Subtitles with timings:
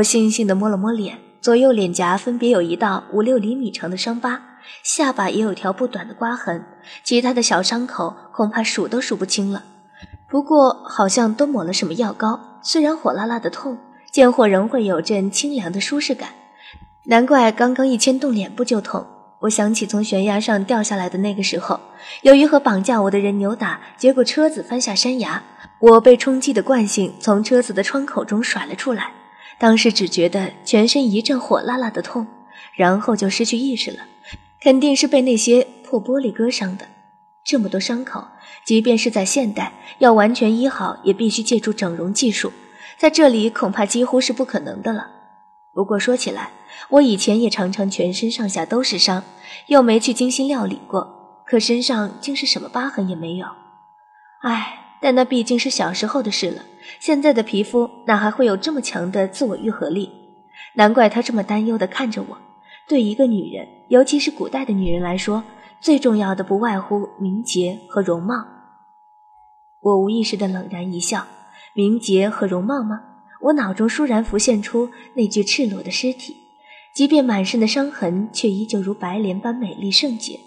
[0.00, 4.42] 我悻悻地摸了摸脸，左右脸颊分别有一道五六厘米长的伤疤，
[4.82, 6.64] 下巴也有条不短的刮痕，
[7.02, 9.64] 其他的小伤口恐怕数都数不清了。
[10.28, 13.78] 不过好像都抹了什么药膏，虽然火辣辣的痛，
[14.12, 16.28] 见货仍会有阵清凉的舒适感。
[17.04, 19.06] 难怪刚刚一牵动脸部就痛。
[19.40, 21.80] 我想起从悬崖上掉下来的那个时候，
[22.20, 25.42] 由于和绑架我的人扭打，结果车子翻下山崖，
[25.78, 29.14] 我被冲击的惯性从车子的窗口中甩了出来。
[29.60, 32.26] 当时只觉得全身一阵火辣辣的痛，
[32.74, 34.06] 然后就失去意识了，
[34.58, 36.86] 肯定是被那些破玻璃割伤的。
[37.44, 38.26] 这么多伤口，
[38.64, 42.50] 即便是在现代，要完全医好，也必须借助整容技术，
[42.96, 45.10] 在这里恐怕几乎是不可能的了。
[45.74, 46.52] 不过说起来，
[46.88, 49.22] 我以前也常常全身上下都是伤，
[49.66, 53.46] 又没去精心料理过，可身上竟是什么疤痕也没有。
[54.40, 56.62] 唉，但那毕竟是小时候的事了。
[56.98, 60.10] 现在的皮肤哪还会有这么强的自我愈合力？
[60.74, 62.38] 难怪他这么担忧地看着我。
[62.88, 65.44] 对一个女人，尤其是古代的女人来说，
[65.80, 68.44] 最重要的不外乎名节和容貌。
[69.80, 71.26] 我无意识地冷然一笑
[71.74, 73.00] ：“名节和容貌吗？”
[73.42, 76.36] 我脑中倏然浮现出那具赤裸的尸体，
[76.94, 80.38] 即便满身的伤痕，却依旧如白莲般美丽圣洁。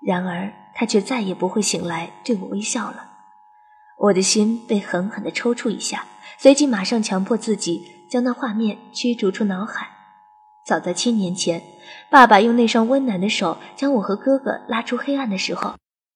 [0.00, 3.07] 然而，他却再也不会醒来对我微笑了。
[3.98, 6.06] 我的心被狠狠地抽搐一下，
[6.38, 9.88] 随即马上强迫自己将那画面驱逐出脑海。
[10.64, 11.62] 早在七年前，
[12.08, 15.74] 爸爸用那双温暖的手将我和哥哥拉出黑暗的时候，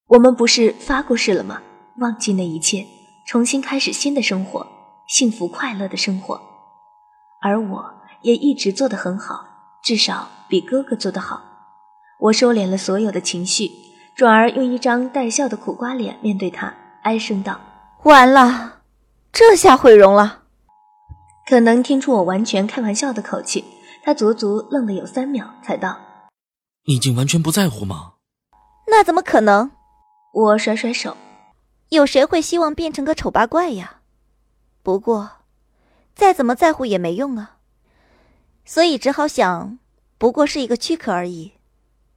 [0.09, 1.61] 我们不是发过誓了吗？
[1.99, 2.87] 忘记那一切，
[3.27, 4.67] 重新开始新的生活，
[5.09, 6.41] 幸福快乐的生活。
[7.41, 9.45] 而我也一直做得很好，
[9.83, 11.43] 至少比哥哥做得好。
[12.21, 13.73] 我收敛了所有的情绪，
[14.15, 17.61] 转而用一张带笑的苦瓜脸面对他，哀声道。
[18.05, 18.83] 完了，
[19.33, 20.43] 这下毁容了。
[21.49, 23.65] 可能听出我完全开玩笑的口气，
[24.03, 25.99] 他足足愣了有三秒，才道
[26.87, 28.15] ：“你已经完全不在乎吗？”
[28.89, 29.71] 那怎么可能？
[30.35, 31.17] 我甩甩手，
[31.91, 34.01] 有谁会希望变成个丑八怪呀？
[34.83, 35.31] 不过，
[36.15, 37.59] 再怎么在乎也没用啊。
[38.65, 39.79] 所以只好想，
[40.19, 41.53] 不过是一个躯壳而已，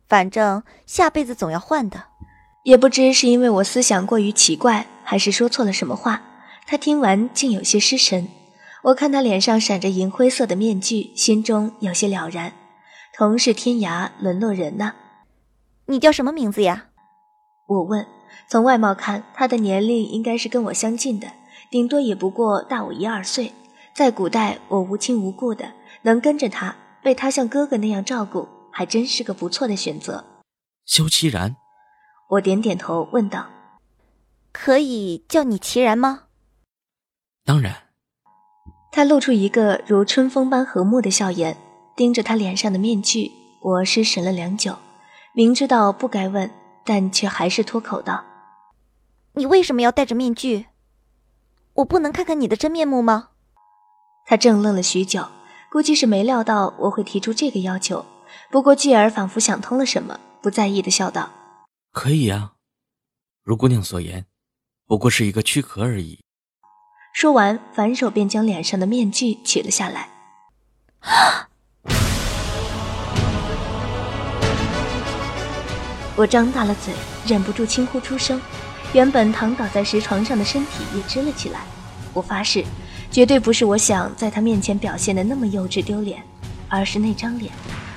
[0.07, 2.06] 反正下辈子总要换的。
[2.66, 4.88] 也不知是因为我思想过于奇怪。
[5.08, 6.20] 还是说错了什么话？
[6.66, 8.28] 他听完竟有些失神。
[8.81, 12.53] 我看他脸上闪着银灰色的面具，心中有些了然。
[13.16, 14.96] 同是天涯沦落人呐。
[15.86, 16.88] 你叫什么名字呀？
[17.68, 18.08] 我问。
[18.50, 21.28] 从外貌看，他的年龄应该是跟我相近的，
[21.70, 23.53] 顶多也不过大我一二岁。
[23.94, 25.72] 在古代，我无亲无故的，
[26.02, 30.26] 能跟着他，被他像哥哥那样照顾，还真是个不错的选择。
[30.88, 31.56] 萧其然。
[32.30, 33.47] 我点点头，问道。
[34.52, 36.24] 可以叫你齐然吗？
[37.44, 37.75] 当然。
[38.91, 41.58] 他露出一个如春风般和睦的笑颜，
[41.96, 43.31] 盯着他脸上的面具。
[43.62, 44.78] 我失神了良久，
[45.34, 46.50] 明知道不该问，
[46.85, 48.24] 但却还是脱口道
[49.35, 50.68] ：“你为什么要戴着面具？
[51.74, 53.30] 我不能看看你的真面目吗？”
[54.25, 55.28] 他怔愣了许久，
[55.69, 58.06] 估计是没料到我会提出这个要求。
[58.50, 61.30] 不过继而仿佛想通了什么，不在意的笑道
[61.95, 62.51] ：“可以呀，
[63.41, 64.25] 如姑娘所言。”
[64.85, 66.19] 不过是一个躯壳而已。
[67.13, 70.09] 说完，反手便将脸上的面具取了下来。
[76.17, 76.94] 我张大了嘴，
[77.25, 78.41] 忍不住轻呼出声。
[78.94, 81.61] 原本躺倒在石床上的身体也支了起来。
[82.13, 82.63] 我发誓，
[83.09, 86.22] 绝对不是我想在他面前表现的那么幼稚丢脸，
[86.67, 87.51] 而是那张脸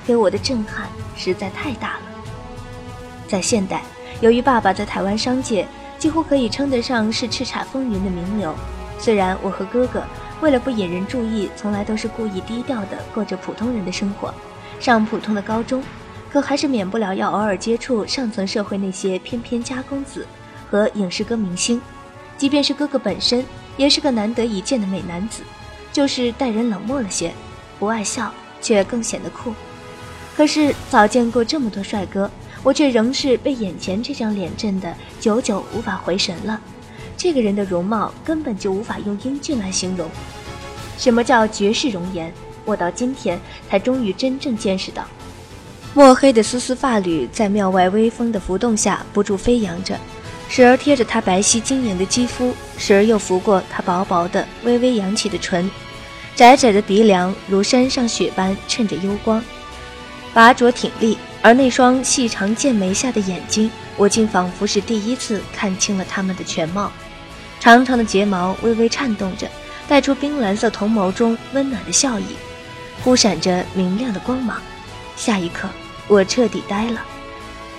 [0.06, 2.07] 给我的震撼实在太大了。
[3.28, 3.82] 在现代，
[4.20, 5.64] 由于爸爸在台湾商界。
[5.98, 8.54] 几乎可以称得上是叱咤风云的名流。
[9.00, 10.04] 虽然我和哥哥
[10.40, 14.32] 为了不引人注意，从来都是故意低调的过着普通人的生活，
[14.78, 15.82] 上普通的高中，
[16.30, 20.25] 可还是免不了要偶尔接触上层社会那些翩翩家公子
[20.70, 21.82] 和影视歌明星。
[22.36, 23.44] 即便是哥哥本身
[23.76, 25.42] 也是个难得一见的美男子，
[25.92, 27.32] 就是待人冷漠了些，
[27.80, 29.52] 不爱笑却更显得酷。
[30.36, 32.30] 可是早见过这么多帅哥。
[32.62, 36.60] 我却仍是被眼前这张脸震得久久无法回神了。
[37.16, 40.08] 这个人的容貌根本就无法用英俊来形容。
[40.96, 42.32] 什么叫绝世容颜？
[42.64, 43.40] 我到今天
[43.70, 45.05] 才终于真正见识到，
[45.94, 49.99] 墨黑的丝丝发缕在庙外微风的浮动下不住飞扬着，
[50.49, 55.70] 时而贴着他白皙晶莹的肌肤，时而又拂过他薄薄的、微微扬起的唇。
[56.37, 59.43] 窄窄的鼻梁如山上雪般衬着幽光，
[60.34, 66.90] 拔擢挺立，而那双细长剑眉下的眼睛，我竟仿佛是第一次看清了他们的全貌。
[67.61, 69.49] 长长的睫毛微微颤动着，
[69.88, 72.37] 带出冰蓝色瞳眸中温暖的笑意，
[73.02, 74.61] 忽闪着明亮的光芒。
[75.17, 75.69] 下一刻，
[76.06, 77.02] 我彻底呆了，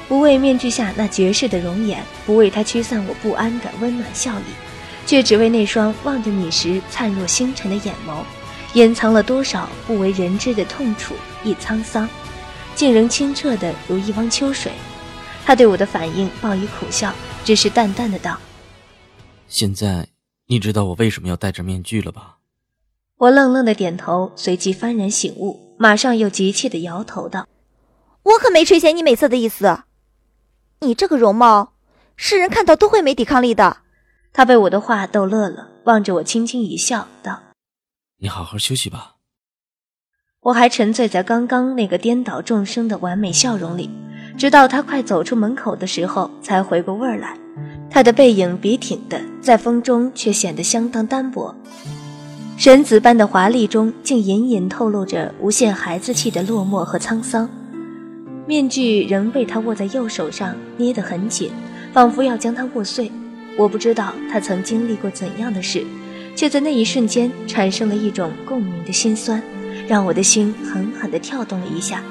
[0.08, 4.54] 不为面具下那绝世的容颜，不为他驱散我不安的温暖笑意，
[5.06, 8.24] 却只为那双望着你时灿若星辰的眼眸。
[8.74, 12.08] 掩藏了多少不为人知的痛楚与沧桑，
[12.80, 14.72] 竟仍清澈的如一汪秋水。
[15.44, 18.40] 他对我的反应报以苦笑，只是淡淡的道
[19.50, 20.08] ：“现在
[20.46, 22.38] 你知道我为什么要戴着面具了吧？”
[23.20, 27.50] 我愣愣的点头，随即幡然醒悟，马上又急切的摇头道
[28.24, 29.82] ：“我可没垂涎你美色的意思。
[30.80, 31.74] 你这个容貌，
[32.16, 33.80] 世人看到都会没抵抗力的。”
[34.32, 37.42] 他被我的话逗乐了，望着我轻轻一笑，道。
[38.20, 39.16] 你好好休息吧。
[40.42, 43.90] 我还沉醉在刚刚那个颠倒众生的完美笑容里，
[44.38, 47.38] 直到他快走出门口的时候，才回过味儿来。
[47.90, 51.54] 他的背影笔挺的，在风中却显得相当单薄，
[52.56, 57.50] 神子般的华丽中，竟隐隐透露着无限孩子气的落寞和沧桑。
[58.48, 61.52] 面具仍被他握在右手上，捏得很紧，
[61.92, 63.12] 仿佛要将它握碎。
[63.58, 65.86] 我不知道他曾经历过怎样的事。
[66.36, 69.44] 却在那一瞬间产生了一种共鸣的心酸，
[69.90, 72.04] 让我的心狠狠地跳动了一下。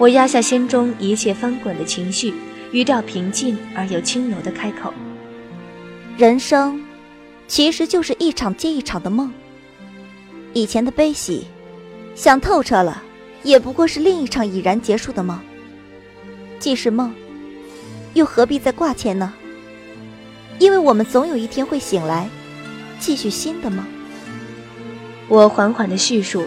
[0.00, 2.34] 我压下心中一切翻滚的情绪，
[2.72, 4.92] 语调平静而又轻柔地开口
[6.18, 6.82] ：“人生，
[7.46, 9.32] 其实就是一场接一场的梦。
[10.54, 11.46] 以前的悲喜，
[12.16, 13.00] 想透彻了，
[13.44, 15.38] 也不过是另一场已然结束的梦。
[16.58, 17.14] 既是梦，
[18.14, 19.32] 又何必再挂牵呢？
[20.58, 22.28] 因为我们总有一天会醒来。”
[22.98, 23.82] 继续新的梦。
[25.26, 26.44] 我缓缓的叙述，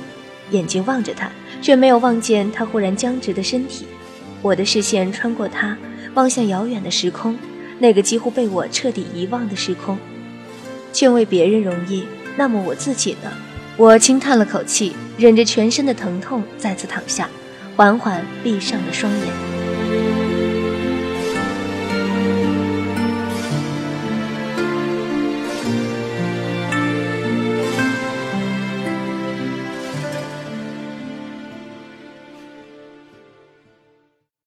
[0.53, 1.29] 眼睛望着他，
[1.61, 3.85] 却没有望见他忽然僵直的身体。
[4.41, 5.77] 我的视线穿过他，
[6.13, 7.37] 望向遥远的时空，
[7.79, 9.97] 那个几乎被我彻底遗忘的时空。
[10.93, 12.05] 劝慰别人容易，
[12.37, 13.31] 那么我自己呢？
[13.75, 17.27] 我轻叹了口气，忍着全身的疼痛，再次躺下，
[17.75, 19.52] 缓缓闭上了双眼。